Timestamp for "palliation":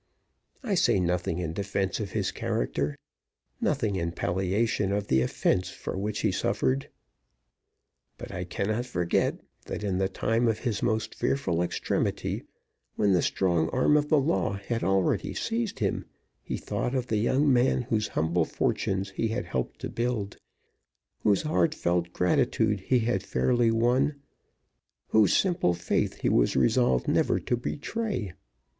4.13-4.91